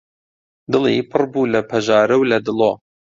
[0.71, 2.71] دڵی پڕ بوو لە پەژارە و لە دڵۆ